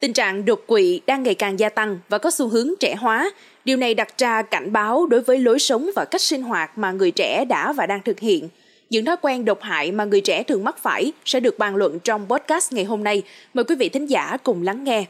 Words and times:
Tình 0.00 0.12
trạng 0.12 0.44
đột 0.44 0.60
quỵ 0.66 1.00
đang 1.06 1.22
ngày 1.22 1.34
càng 1.34 1.58
gia 1.58 1.68
tăng 1.68 1.98
và 2.08 2.18
có 2.18 2.30
xu 2.30 2.48
hướng 2.48 2.68
trẻ 2.80 2.94
hóa. 2.94 3.30
Điều 3.64 3.76
này 3.76 3.94
đặt 3.94 4.18
ra 4.18 4.42
cảnh 4.42 4.72
báo 4.72 5.06
đối 5.06 5.20
với 5.20 5.38
lối 5.38 5.58
sống 5.58 5.90
và 5.96 6.04
cách 6.04 6.20
sinh 6.20 6.42
hoạt 6.42 6.78
mà 6.78 6.92
người 6.92 7.10
trẻ 7.10 7.44
đã 7.44 7.72
và 7.72 7.86
đang 7.86 8.02
thực 8.04 8.20
hiện. 8.20 8.48
Những 8.90 9.04
thói 9.04 9.16
quen 9.22 9.44
độc 9.44 9.62
hại 9.62 9.92
mà 9.92 10.04
người 10.04 10.20
trẻ 10.20 10.42
thường 10.42 10.64
mắc 10.64 10.78
phải 10.82 11.12
sẽ 11.24 11.40
được 11.40 11.58
bàn 11.58 11.76
luận 11.76 11.98
trong 11.98 12.26
podcast 12.28 12.72
ngày 12.72 12.84
hôm 12.84 13.04
nay. 13.04 13.22
Mời 13.54 13.64
quý 13.64 13.74
vị 13.74 13.88
thính 13.88 14.06
giả 14.06 14.36
cùng 14.42 14.62
lắng 14.62 14.84
nghe. 14.84 15.04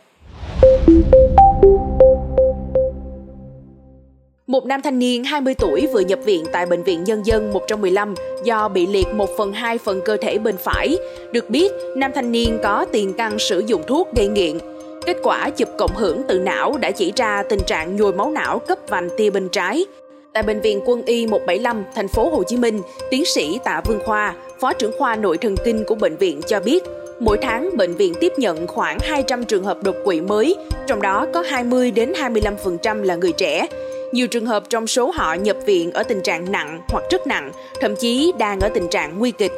Một 4.46 4.66
nam 4.66 4.82
thanh 4.82 4.98
niên 4.98 5.25
20 5.25 5.55
tuổi 5.55 5.87
vừa 5.93 6.00
nhập 6.00 6.18
viện 6.25 6.45
tại 6.53 6.66
Bệnh 6.66 6.82
viện 6.82 7.05
Nhân 7.05 7.27
dân 7.27 7.53
115 7.53 8.14
do 8.45 8.68
bị 8.68 8.87
liệt 8.87 9.07
1 9.14 9.29
phần 9.39 9.53
2 9.53 9.79
phần 9.79 10.00
cơ 10.05 10.16
thể 10.16 10.39
bên 10.39 10.57
phải. 10.57 10.96
Được 11.32 11.50
biết, 11.50 11.73
nam 11.96 12.11
thanh 12.14 12.32
niên 12.32 12.59
có 12.62 12.87
tiền 12.93 13.12
căn 13.18 13.39
sử 13.39 13.62
dụng 13.66 13.82
thuốc 13.87 14.09
gây 14.16 14.29
nghiện. 14.29 14.59
Kết 15.07 15.16
quả 15.23 15.50
chụp 15.50 15.68
cộng 15.79 15.96
hưởng 15.96 16.22
từ 16.29 16.39
não 16.39 16.77
đã 16.80 16.90
chỉ 16.90 17.12
ra 17.17 17.43
tình 17.43 17.61
trạng 17.67 17.96
nhồi 17.96 18.12
máu 18.12 18.31
não 18.31 18.58
cấp 18.58 18.79
vành 18.89 19.08
tia 19.17 19.31
bên 19.31 19.48
trái. 19.48 19.86
Tại 20.32 20.43
bệnh 20.43 20.61
viện 20.61 20.81
Quân 20.85 21.03
y 21.03 21.26
175, 21.26 21.85
thành 21.94 22.08
phố 22.08 22.31
Hồ 22.31 22.43
Chí 22.43 22.57
Minh, 22.57 22.82
tiến 23.11 23.25
sĩ 23.25 23.58
Tạ 23.64 23.81
Vương 23.84 24.00
Khoa, 24.04 24.34
phó 24.61 24.72
trưởng 24.72 24.93
khoa 24.98 25.17
nội 25.17 25.39
thần 25.39 25.54
kinh 25.64 25.84
của 25.84 25.95
bệnh 25.95 26.17
viện 26.17 26.40
cho 26.46 26.61
biết, 26.61 26.82
mỗi 27.21 27.39
tháng 27.43 27.76
bệnh 27.76 27.95
viện 27.95 28.14
tiếp 28.21 28.32
nhận 28.36 28.67
khoảng 28.67 28.98
200 29.00 29.45
trường 29.45 29.64
hợp 29.64 29.82
đột 29.82 29.96
quỵ 30.04 30.21
mới, 30.21 30.57
trong 30.86 31.03
đó 31.03 31.26
có 31.34 31.40
20 31.40 31.90
đến 31.90 32.12
25% 32.12 33.03
là 33.03 33.17
người 33.17 33.33
trẻ. 33.33 33.67
Nhiều 34.12 34.27
trường 34.27 34.47
hợp 34.47 34.62
trong 34.69 34.86
số 34.86 35.11
họ 35.14 35.34
nhập 35.34 35.56
viện 35.67 35.92
ở 35.92 36.03
tình 36.03 36.23
trạng 36.23 36.53
nặng 36.53 36.81
hoặc 36.89 37.05
rất 37.11 37.27
nặng, 37.27 37.53
thậm 37.81 37.97
chí 37.97 38.33
đang 38.39 38.61
ở 38.61 38.69
tình 38.69 38.89
trạng 38.89 39.19
nguy 39.19 39.31
kịch. 39.31 39.53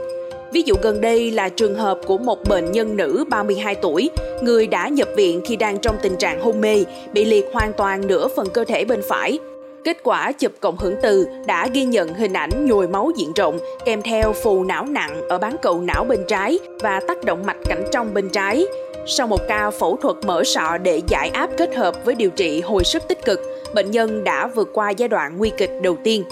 Ví 0.53 0.63
dụ 0.63 0.75
gần 0.83 1.01
đây 1.01 1.31
là 1.31 1.49
trường 1.49 1.75
hợp 1.75 1.99
của 2.07 2.19
một 2.19 2.39
bệnh 2.49 2.73
nhân 2.73 2.97
nữ 2.97 3.25
32 3.31 3.75
tuổi, 3.75 4.11
người 4.43 4.67
đã 4.67 4.89
nhập 4.89 5.09
viện 5.17 5.41
khi 5.45 5.57
đang 5.57 5.79
trong 5.79 5.97
tình 6.03 6.17
trạng 6.17 6.41
hôn 6.41 6.61
mê, 6.61 6.85
bị 7.13 7.25
liệt 7.25 7.47
hoàn 7.53 7.73
toàn 7.73 8.07
nửa 8.07 8.29
phần 8.29 8.49
cơ 8.55 8.65
thể 8.65 8.85
bên 8.85 9.01
phải. 9.09 9.39
Kết 9.85 9.97
quả 10.03 10.33
chụp 10.33 10.53
cộng 10.61 10.77
hưởng 10.77 10.95
từ 11.03 11.27
đã 11.47 11.69
ghi 11.73 11.85
nhận 11.85 12.15
hình 12.15 12.33
ảnh 12.33 12.67
nhồi 12.67 12.89
máu 12.89 13.11
diện 13.17 13.33
rộng 13.37 13.59
kèm 13.85 14.03
theo 14.03 14.33
phù 14.33 14.65
não 14.65 14.85
nặng 14.85 15.29
ở 15.29 15.39
bán 15.39 15.57
cầu 15.63 15.81
não 15.81 16.05
bên 16.05 16.21
trái 16.29 16.59
và 16.81 17.01
tác 17.09 17.25
động 17.25 17.43
mạch 17.47 17.59
cảnh 17.65 17.85
trong 17.93 18.15
bên 18.15 18.29
trái. 18.29 18.67
Sau 19.07 19.27
một 19.27 19.41
ca 19.49 19.71
phẫu 19.71 19.97
thuật 19.97 20.17
mở 20.27 20.45
sọ 20.45 20.79
để 20.83 21.01
giải 21.09 21.29
áp 21.29 21.51
kết 21.57 21.75
hợp 21.75 22.05
với 22.05 22.15
điều 22.15 22.31
trị 22.31 22.61
hồi 22.61 22.85
sức 22.85 23.03
tích 23.09 23.25
cực, 23.25 23.41
bệnh 23.75 23.91
nhân 23.91 24.25
đã 24.25 24.47
vượt 24.55 24.69
qua 24.73 24.91
giai 24.91 25.09
đoạn 25.09 25.39
nguy 25.39 25.51
kịch 25.57 25.71
đầu 25.83 25.97
tiên. 26.05 26.25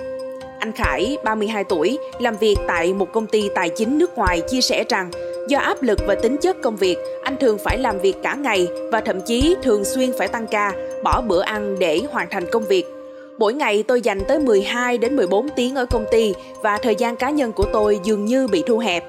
Anh 0.66 0.72
Khải, 0.72 1.18
32 1.24 1.64
tuổi, 1.64 1.98
làm 2.18 2.36
việc 2.36 2.56
tại 2.66 2.94
một 2.94 3.12
công 3.12 3.26
ty 3.26 3.48
tài 3.54 3.68
chính 3.68 3.98
nước 3.98 4.18
ngoài 4.18 4.42
chia 4.48 4.60
sẻ 4.60 4.84
rằng 4.88 5.10
do 5.48 5.58
áp 5.58 5.82
lực 5.82 5.98
và 6.06 6.14
tính 6.14 6.36
chất 6.36 6.56
công 6.62 6.76
việc, 6.76 6.96
anh 7.22 7.36
thường 7.36 7.58
phải 7.58 7.78
làm 7.78 7.98
việc 7.98 8.14
cả 8.22 8.34
ngày 8.34 8.68
và 8.92 9.00
thậm 9.00 9.20
chí 9.26 9.56
thường 9.62 9.84
xuyên 9.84 10.12
phải 10.18 10.28
tăng 10.28 10.46
ca, 10.46 10.72
bỏ 11.02 11.20
bữa 11.20 11.42
ăn 11.42 11.78
để 11.78 12.02
hoàn 12.10 12.28
thành 12.30 12.50
công 12.50 12.64
việc. 12.68 12.84
Mỗi 13.38 13.54
ngày 13.54 13.82
tôi 13.82 14.00
dành 14.00 14.20
tới 14.28 14.38
12 14.38 14.98
đến 14.98 15.16
14 15.16 15.48
tiếng 15.56 15.74
ở 15.74 15.86
công 15.86 16.04
ty 16.10 16.34
và 16.62 16.78
thời 16.78 16.94
gian 16.94 17.16
cá 17.16 17.30
nhân 17.30 17.52
của 17.52 17.66
tôi 17.72 18.00
dường 18.04 18.24
như 18.24 18.46
bị 18.46 18.62
thu 18.66 18.78
hẹp. 18.78 19.04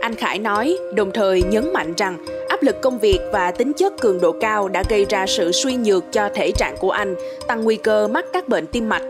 Anh 0.00 0.14
Khải 0.14 0.38
nói, 0.38 0.76
đồng 0.94 1.10
thời 1.14 1.42
nhấn 1.42 1.72
mạnh 1.72 1.94
rằng 1.96 2.26
áp 2.48 2.62
lực 2.62 2.82
công 2.82 2.98
việc 2.98 3.18
và 3.32 3.50
tính 3.50 3.72
chất 3.72 4.00
cường 4.00 4.20
độ 4.20 4.32
cao 4.40 4.68
đã 4.68 4.82
gây 4.88 5.06
ra 5.08 5.26
sự 5.26 5.52
suy 5.52 5.76
nhược 5.76 6.04
cho 6.12 6.28
thể 6.34 6.52
trạng 6.52 6.76
của 6.76 6.90
anh, 6.90 7.14
tăng 7.46 7.64
nguy 7.64 7.76
cơ 7.76 8.08
mắc 8.08 8.24
các 8.32 8.48
bệnh 8.48 8.66
tim 8.66 8.88
mạch. 8.88 9.02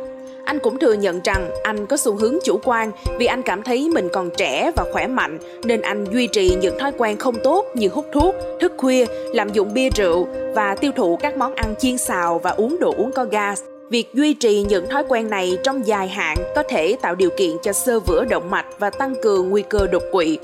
Anh 0.45 0.59
cũng 0.59 0.79
thừa 0.79 0.93
nhận 0.93 1.21
rằng 1.25 1.51
anh 1.63 1.87
có 1.87 1.97
xu 1.97 2.17
hướng 2.17 2.39
chủ 2.45 2.61
quan 2.65 2.93
vì 3.19 3.27
anh 3.27 3.43
cảm 3.43 3.63
thấy 3.63 3.89
mình 3.89 4.09
còn 4.13 4.31
trẻ 4.37 4.71
và 4.77 4.85
khỏe 4.93 5.07
mạnh 5.07 5.39
nên 5.65 5.83
anh 5.83 6.05
duy 6.13 6.27
trì 6.27 6.57
những 6.61 6.79
thói 6.79 6.93
quen 6.99 7.17
không 7.17 7.35
tốt 7.45 7.67
như 7.75 7.89
hút 7.89 8.07
thuốc, 8.13 8.35
thức 8.61 8.73
khuya, 8.77 9.07
lạm 9.35 9.49
dụng 9.49 9.75
bia 9.75 9.91
rượu 9.91 10.27
và 10.55 10.75
tiêu 10.75 10.93
thụ 10.97 11.19
các 11.23 11.37
món 11.37 11.55
ăn 11.55 11.75
chiên 11.79 11.99
xào 11.99 12.39
và 12.39 12.51
uống 12.51 12.77
đồ 12.81 12.95
uống 12.97 13.13
có 13.13 13.25
gas. 13.25 13.63
Việc 13.91 14.15
duy 14.15 14.35
trì 14.35 14.63
những 14.63 14.89
thói 14.89 15.05
quen 15.09 15.31
này 15.31 15.59
trong 15.63 15.87
dài 15.87 16.09
hạn 16.09 16.37
có 16.55 16.63
thể 16.69 16.97
tạo 17.03 17.15
điều 17.15 17.31
kiện 17.37 17.51
cho 17.63 17.73
sơ 17.73 18.01
vữa 18.01 18.25
động 18.25 18.51
mạch 18.51 18.67
và 18.79 18.91
tăng 18.91 19.15
cường 19.23 19.51
nguy 19.51 19.63
cơ 19.63 19.87
đột 19.87 20.03
quỵ. 20.13 20.39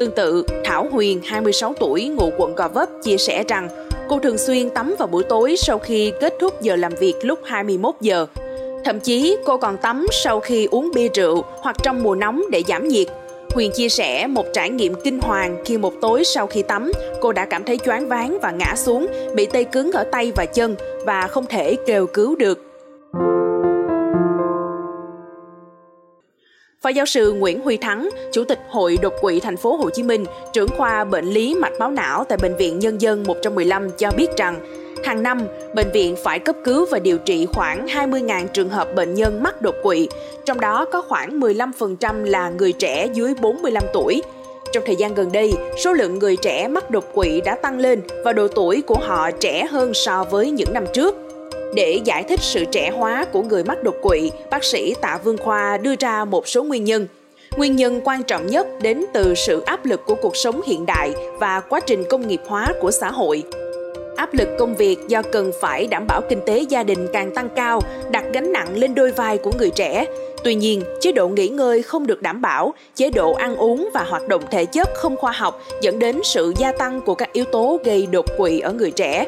Tương 0.00 0.10
tự, 0.10 0.44
Thảo 0.64 0.88
Huyền, 0.92 1.20
26 1.24 1.74
tuổi, 1.80 2.08
ngụ 2.08 2.30
quận 2.38 2.54
Gò 2.54 2.68
Vấp, 2.68 2.88
chia 3.02 3.16
sẻ 3.16 3.44
rằng 3.48 3.68
cô 4.08 4.18
thường 4.18 4.38
xuyên 4.38 4.70
tắm 4.70 4.94
vào 4.98 5.08
buổi 5.08 5.24
tối 5.24 5.56
sau 5.58 5.78
khi 5.78 6.12
kết 6.20 6.34
thúc 6.40 6.62
giờ 6.62 6.76
làm 6.76 6.92
việc 7.00 7.14
lúc 7.22 7.38
21 7.44 7.94
giờ. 8.00 8.26
Thậm 8.90 9.00
chí 9.00 9.36
cô 9.44 9.56
còn 9.56 9.76
tắm 9.76 10.06
sau 10.12 10.40
khi 10.40 10.68
uống 10.70 10.90
bia 10.94 11.08
rượu 11.14 11.44
hoặc 11.62 11.76
trong 11.82 12.02
mùa 12.02 12.14
nóng 12.14 12.42
để 12.50 12.62
giảm 12.68 12.88
nhiệt. 12.88 13.06
Huyền 13.54 13.70
chia 13.74 13.88
sẻ 13.88 14.26
một 14.26 14.44
trải 14.52 14.70
nghiệm 14.70 14.94
kinh 15.04 15.20
hoàng 15.20 15.62
khi 15.64 15.78
một 15.78 15.92
tối 16.00 16.24
sau 16.24 16.46
khi 16.46 16.62
tắm, 16.62 16.92
cô 17.20 17.32
đã 17.32 17.44
cảm 17.44 17.64
thấy 17.64 17.78
choáng 17.78 18.08
váng 18.08 18.38
và 18.42 18.50
ngã 18.50 18.74
xuống, 18.76 19.06
bị 19.34 19.46
tê 19.46 19.64
cứng 19.64 19.92
ở 19.92 20.04
tay 20.12 20.32
và 20.36 20.46
chân 20.46 20.76
và 21.06 21.26
không 21.26 21.46
thể 21.46 21.76
kêu 21.86 22.06
cứu 22.06 22.36
được. 22.36 22.58
Phó 26.82 26.88
giáo 26.88 27.06
sư 27.06 27.32
Nguyễn 27.32 27.60
Huy 27.60 27.76
Thắng, 27.76 28.08
Chủ 28.32 28.44
tịch 28.44 28.58
Hội 28.68 28.98
đột 29.02 29.12
quỵ 29.20 29.40
thành 29.40 29.56
phố 29.56 29.76
Hồ 29.76 29.90
Chí 29.90 30.02
Minh, 30.02 30.24
trưởng 30.52 30.68
khoa 30.68 31.04
bệnh 31.04 31.24
lý 31.24 31.54
mạch 31.54 31.78
máu 31.78 31.90
não 31.90 32.24
tại 32.24 32.38
bệnh 32.42 32.56
viện 32.56 32.78
Nhân 32.78 33.00
dân 33.00 33.24
115 33.26 33.90
cho 33.98 34.10
biết 34.16 34.36
rằng, 34.36 34.60
hàng 35.04 35.22
năm, 35.22 35.42
bệnh 35.74 35.90
viện 35.92 36.16
phải 36.24 36.38
cấp 36.38 36.56
cứu 36.64 36.86
và 36.90 36.98
điều 36.98 37.18
trị 37.18 37.46
khoảng 37.52 37.86
20.000 37.86 38.46
trường 38.46 38.68
hợp 38.68 38.94
bệnh 38.94 39.14
nhân 39.14 39.42
mắc 39.42 39.62
đột 39.62 39.74
quỵ, 39.82 40.08
trong 40.44 40.60
đó 40.60 40.84
có 40.84 41.02
khoảng 41.02 41.40
15% 41.40 42.24
là 42.24 42.50
người 42.50 42.72
trẻ 42.72 43.06
dưới 43.12 43.34
45 43.40 43.82
tuổi. 43.92 44.22
Trong 44.72 44.82
thời 44.86 44.96
gian 44.96 45.14
gần 45.14 45.32
đây, 45.32 45.52
số 45.84 45.92
lượng 45.92 46.18
người 46.18 46.36
trẻ 46.36 46.68
mắc 46.68 46.90
đột 46.90 47.04
quỵ 47.14 47.40
đã 47.40 47.54
tăng 47.54 47.78
lên 47.78 48.00
và 48.24 48.32
độ 48.32 48.48
tuổi 48.48 48.82
của 48.82 48.98
họ 48.98 49.30
trẻ 49.30 49.66
hơn 49.66 49.94
so 49.94 50.24
với 50.24 50.50
những 50.50 50.72
năm 50.72 50.84
trước. 50.92 51.16
Để 51.74 52.00
giải 52.04 52.22
thích 52.22 52.40
sự 52.42 52.64
trẻ 52.64 52.90
hóa 52.90 53.24
của 53.32 53.42
người 53.42 53.64
mắc 53.64 53.82
đột 53.82 53.94
quỵ, 54.02 54.30
bác 54.50 54.64
sĩ 54.64 54.94
Tạ 55.00 55.18
Vương 55.24 55.38
Khoa 55.38 55.78
đưa 55.78 55.94
ra 56.00 56.24
một 56.24 56.48
số 56.48 56.62
nguyên 56.62 56.84
nhân. 56.84 57.06
Nguyên 57.56 57.76
nhân 57.76 58.00
quan 58.04 58.22
trọng 58.22 58.46
nhất 58.46 58.66
đến 58.82 59.04
từ 59.12 59.34
sự 59.34 59.60
áp 59.60 59.84
lực 59.84 60.00
của 60.06 60.14
cuộc 60.14 60.36
sống 60.36 60.60
hiện 60.66 60.86
đại 60.86 61.12
và 61.38 61.60
quá 61.60 61.80
trình 61.80 62.04
công 62.10 62.28
nghiệp 62.28 62.40
hóa 62.46 62.72
của 62.80 62.90
xã 62.90 63.10
hội. 63.10 63.42
Áp 64.20 64.34
lực 64.34 64.48
công 64.58 64.74
việc 64.74 65.08
do 65.08 65.22
cần 65.22 65.52
phải 65.60 65.86
đảm 65.86 66.06
bảo 66.06 66.20
kinh 66.28 66.40
tế 66.46 66.58
gia 66.68 66.82
đình 66.82 67.08
càng 67.12 67.34
tăng 67.34 67.48
cao, 67.56 67.80
đặt 68.10 68.24
gánh 68.32 68.52
nặng 68.52 68.76
lên 68.76 68.94
đôi 68.94 69.10
vai 69.10 69.38
của 69.38 69.50
người 69.58 69.70
trẻ. 69.70 70.06
Tuy 70.44 70.54
nhiên, 70.54 70.82
chế 71.00 71.12
độ 71.12 71.28
nghỉ 71.28 71.48
ngơi 71.48 71.82
không 71.82 72.06
được 72.06 72.22
đảm 72.22 72.40
bảo, 72.42 72.74
chế 72.94 73.10
độ 73.10 73.32
ăn 73.32 73.56
uống 73.56 73.88
và 73.94 74.04
hoạt 74.08 74.28
động 74.28 74.42
thể 74.50 74.64
chất 74.64 74.88
không 74.94 75.16
khoa 75.16 75.32
học 75.32 75.62
dẫn 75.80 75.98
đến 75.98 76.20
sự 76.24 76.52
gia 76.56 76.72
tăng 76.72 77.00
của 77.00 77.14
các 77.14 77.32
yếu 77.32 77.44
tố 77.44 77.78
gây 77.84 78.06
đột 78.06 78.26
quỵ 78.36 78.60
ở 78.60 78.72
người 78.72 78.90
trẻ. 78.90 79.26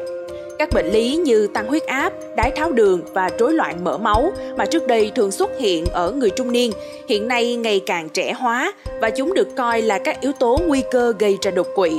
Các 0.59 0.69
bệnh 0.73 0.91
lý 0.91 1.15
như 1.15 1.47
tăng 1.53 1.67
huyết 1.67 1.85
áp, 1.85 2.13
đái 2.35 2.51
tháo 2.51 2.71
đường 2.71 3.01
và 3.13 3.29
rối 3.39 3.53
loạn 3.53 3.83
mỡ 3.83 3.97
máu 3.97 4.31
mà 4.57 4.65
trước 4.65 4.87
đây 4.87 5.11
thường 5.15 5.31
xuất 5.31 5.49
hiện 5.59 5.85
ở 5.93 6.11
người 6.11 6.29
trung 6.29 6.51
niên, 6.51 6.71
hiện 7.09 7.27
nay 7.27 7.55
ngày 7.55 7.81
càng 7.85 8.09
trẻ 8.09 8.33
hóa 8.33 8.73
và 9.01 9.09
chúng 9.09 9.33
được 9.33 9.47
coi 9.55 9.81
là 9.81 9.99
các 9.99 10.21
yếu 10.21 10.31
tố 10.31 10.59
nguy 10.67 10.81
cơ 10.91 11.13
gây 11.19 11.37
ra 11.41 11.51
đột 11.51 11.67
quỵ. 11.75 11.91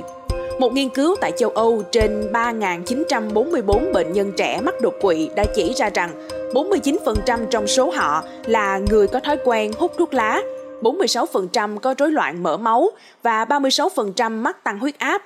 Một 0.58 0.72
nghiên 0.72 0.88
cứu 0.88 1.16
tại 1.20 1.32
châu 1.36 1.50
Âu 1.50 1.82
trên 1.92 2.32
3.944 2.32 3.92
bệnh 3.92 4.12
nhân 4.12 4.32
trẻ 4.36 4.60
mắc 4.62 4.74
đột 4.80 4.94
quỵ 5.00 5.28
đã 5.36 5.44
chỉ 5.54 5.72
ra 5.76 5.90
rằng 5.94 6.28
49% 6.52 7.46
trong 7.50 7.66
số 7.66 7.90
họ 7.90 8.24
là 8.46 8.78
người 8.78 9.06
có 9.06 9.20
thói 9.20 9.36
quen 9.44 9.72
hút 9.78 9.92
thuốc 9.98 10.14
lá, 10.14 10.42
46% 10.82 11.78
có 11.78 11.94
rối 11.98 12.10
loạn 12.10 12.42
mỡ 12.42 12.56
máu 12.56 12.90
và 13.22 13.44
36% 13.44 14.30
mắc 14.30 14.64
tăng 14.64 14.78
huyết 14.78 14.98
áp 14.98 15.22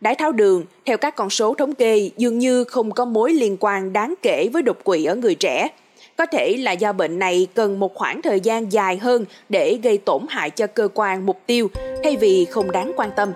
Đái 0.00 0.14
tháo 0.14 0.32
đường, 0.32 0.64
theo 0.86 0.96
các 0.96 1.16
con 1.16 1.30
số 1.30 1.54
thống 1.54 1.74
kê, 1.74 2.10
dường 2.16 2.38
như 2.38 2.64
không 2.64 2.90
có 2.90 3.04
mối 3.04 3.32
liên 3.32 3.56
quan 3.60 3.92
đáng 3.92 4.14
kể 4.22 4.48
với 4.52 4.62
đột 4.62 4.84
quỵ 4.84 5.04
ở 5.04 5.14
người 5.14 5.34
trẻ. 5.34 5.68
Có 6.16 6.26
thể 6.26 6.56
là 6.56 6.72
do 6.72 6.92
bệnh 6.92 7.18
này 7.18 7.46
cần 7.54 7.78
một 7.78 7.94
khoảng 7.94 8.22
thời 8.22 8.40
gian 8.40 8.72
dài 8.72 8.96
hơn 8.96 9.24
để 9.48 9.78
gây 9.82 9.98
tổn 9.98 10.26
hại 10.28 10.50
cho 10.50 10.66
cơ 10.66 10.88
quan 10.94 11.26
mục 11.26 11.40
tiêu 11.46 11.68
thay 12.04 12.16
vì 12.16 12.44
không 12.44 12.70
đáng 12.70 12.92
quan 12.96 13.10
tâm. 13.16 13.32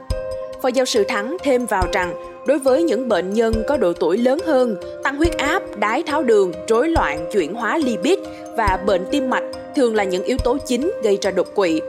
Phó 0.64 0.68
giáo 0.68 0.84
sư 0.84 1.04
Thắng 1.08 1.36
thêm 1.42 1.66
vào 1.66 1.84
rằng, 1.92 2.14
đối 2.46 2.58
với 2.58 2.82
những 2.82 3.08
bệnh 3.08 3.32
nhân 3.32 3.54
có 3.68 3.76
độ 3.76 3.92
tuổi 3.92 4.18
lớn 4.18 4.38
hơn, 4.46 4.76
tăng 5.02 5.16
huyết 5.16 5.36
áp, 5.38 5.62
đái 5.78 6.02
tháo 6.02 6.22
đường, 6.22 6.52
rối 6.68 6.88
loạn 6.88 7.26
chuyển 7.32 7.54
hóa 7.54 7.78
lipid 7.78 8.18
và 8.56 8.78
bệnh 8.86 9.04
tim 9.10 9.30
mạch 9.30 9.44
thường 9.76 9.94
là 9.94 10.04
những 10.04 10.24
yếu 10.24 10.38
tố 10.44 10.58
chính 10.66 10.92
gây 11.02 11.18
ra 11.22 11.30
đột 11.30 11.54
quỵ 11.54 11.80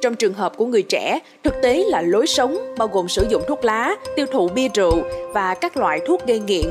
trong 0.00 0.14
trường 0.14 0.34
hợp 0.34 0.56
của 0.56 0.66
người 0.66 0.82
trẻ, 0.82 1.18
thực 1.44 1.54
tế 1.62 1.84
là 1.88 2.02
lối 2.02 2.26
sống 2.26 2.74
bao 2.78 2.88
gồm 2.88 3.08
sử 3.08 3.26
dụng 3.28 3.42
thuốc 3.48 3.64
lá, 3.64 3.96
tiêu 4.16 4.26
thụ 4.32 4.48
bia 4.48 4.68
rượu 4.74 5.02
và 5.32 5.54
các 5.54 5.76
loại 5.76 6.00
thuốc 6.06 6.26
gây 6.26 6.38
nghiện 6.38 6.66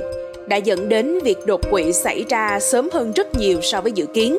đã 0.48 0.58
dẫn 0.58 0.90
đến 0.90 1.20
việc 1.24 1.38
đột 1.46 1.62
quỵ 1.72 1.94
xảy 1.94 2.26
ra 2.30 2.60
sớm 2.60 2.90
hơn 2.94 3.12
rất 3.16 3.38
nhiều 3.38 3.62
so 3.62 3.82
với 3.82 3.92
dự 3.92 4.06
kiến. 4.06 4.38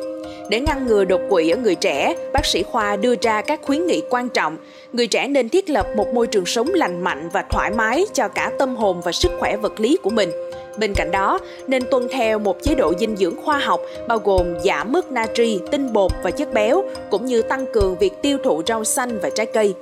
Để 0.50 0.60
ngăn 0.60 0.86
ngừa 0.86 1.04
đột 1.04 1.20
quỵ 1.30 1.50
ở 1.50 1.56
người 1.56 1.74
trẻ, 1.74 2.14
bác 2.32 2.46
sĩ 2.46 2.62
khoa 2.62 2.96
đưa 2.96 3.14
ra 3.20 3.42
các 3.42 3.60
khuyến 3.62 3.86
nghị 3.86 4.02
quan 4.10 4.28
trọng. 4.28 4.56
Người 4.92 5.06
trẻ 5.06 5.28
nên 5.28 5.48
thiết 5.48 5.70
lập 5.70 5.86
một 5.96 6.14
môi 6.14 6.26
trường 6.26 6.46
sống 6.46 6.68
lành 6.74 7.04
mạnh 7.04 7.28
và 7.32 7.44
thoải 7.50 7.70
mái 7.70 8.04
cho 8.12 8.28
cả 8.28 8.50
tâm 8.58 8.76
hồn 8.76 9.00
và 9.04 9.12
sức 9.12 9.32
khỏe 9.38 9.56
vật 9.56 9.80
lý 9.80 9.98
của 10.02 10.10
mình. 10.10 10.30
Bên 10.78 10.94
cạnh 10.94 11.10
đó, 11.10 11.38
nên 11.66 11.82
tuân 11.90 12.08
theo 12.12 12.38
một 12.38 12.56
chế 12.62 12.74
độ 12.74 12.92
dinh 13.00 13.16
dưỡng 13.16 13.44
khoa 13.44 13.58
học 13.58 13.80
bao 14.08 14.18
gồm 14.18 14.46
giảm 14.64 14.92
mức 14.92 15.12
natri, 15.12 15.60
tinh 15.70 15.92
bột 15.92 16.12
và 16.22 16.30
chất 16.30 16.52
béo, 16.52 16.84
cũng 17.10 17.26
như 17.26 17.42
tăng 17.42 17.66
cường 17.72 17.96
việc 17.98 18.12
tiêu 18.22 18.38
thụ 18.44 18.62
rau 18.66 18.84
xanh 18.84 19.18
và 19.22 19.30
trái 19.34 19.46
cây. 19.46 19.74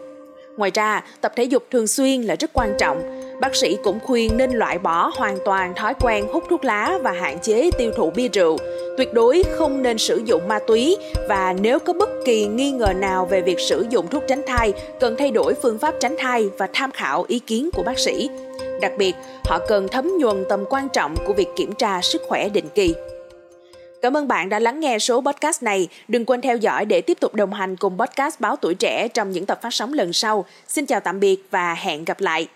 Ngoài 0.57 0.71
ra, 0.75 1.05
tập 1.21 1.33
thể 1.37 1.45
dục 1.45 1.63
thường 1.71 1.87
xuyên 1.87 2.23
là 2.23 2.37
rất 2.41 2.51
quan 2.53 2.75
trọng. 2.79 3.23
Bác 3.41 3.57
sĩ 3.57 3.79
cũng 3.85 4.01
khuyên 4.01 4.37
nên 4.37 4.51
loại 4.51 4.79
bỏ 4.79 5.11
hoàn 5.17 5.39
toàn 5.45 5.75
thói 5.75 5.95
quen 6.01 6.27
hút 6.33 6.45
thuốc 6.51 6.65
lá 6.65 6.99
và 7.03 7.13
hạn 7.13 7.39
chế 7.39 7.71
tiêu 7.79 7.93
thụ 7.97 8.11
bia 8.11 8.29
rượu. 8.29 8.57
Tuyệt 8.97 9.13
đối 9.13 9.43
không 9.59 9.83
nên 9.83 9.99
sử 9.99 10.23
dụng 10.25 10.49
ma 10.49 10.59
túy 10.67 10.97
và 11.29 11.55
nếu 11.61 11.79
có 11.79 11.93
bất 11.93 12.09
kỳ 12.25 12.47
nghi 12.47 12.71
ngờ 12.71 12.93
nào 12.97 13.27
về 13.27 13.41
việc 13.41 13.61
sử 13.61 13.87
dụng 13.91 14.07
thuốc 14.09 14.23
tránh 14.29 14.43
thai, 14.47 14.73
cần 15.01 15.17
thay 15.19 15.31
đổi 15.31 15.55
phương 15.63 15.79
pháp 15.79 15.95
tránh 16.01 16.17
thai 16.19 16.49
và 16.59 16.69
tham 16.73 16.91
khảo 16.91 17.25
ý 17.29 17.39
kiến 17.39 17.71
của 17.73 17.83
bác 17.83 17.99
sĩ. 17.99 18.31
Đặc 18.81 18.93
biệt, 18.99 19.15
họ 19.45 19.59
cần 19.69 19.89
thấm 19.89 20.13
nhuần 20.19 20.45
tầm 20.49 20.65
quan 20.71 20.89
trọng 20.89 21.15
của 21.27 21.33
việc 21.33 21.49
kiểm 21.57 21.73
tra 21.73 22.01
sức 22.03 22.23
khỏe 22.29 22.49
định 22.49 22.69
kỳ. 22.75 22.95
Cảm 24.03 24.17
ơn 24.17 24.29
bạn 24.29 24.49
đã 24.49 24.59
lắng 24.59 24.81
nghe 24.81 24.99
số 24.99 25.21
podcast 25.21 25.63
này. 25.63 25.89
Đừng 26.09 26.25
quên 26.25 26.41
theo 26.41 26.57
dõi 26.57 26.85
để 26.85 27.01
tiếp 27.01 27.21
tục 27.21 27.35
đồng 27.35 27.53
hành 27.53 27.77
cùng 27.77 27.99
podcast 27.99 28.41
Báo 28.41 28.57
Tuổi 28.57 28.75
Trẻ 28.75 29.09
trong 29.09 29.31
những 29.31 29.47
tập 29.47 29.59
phát 29.63 29.75
sóng 29.75 29.93
lần 29.93 30.13
sau. 30.13 30.45
Xin 30.69 30.87
chào 30.87 31.01
tạm 31.01 31.21
biệt 31.21 31.37
và 31.51 31.75
hẹn 31.75 32.05
gặp 32.05 32.21
lại. 32.21 32.49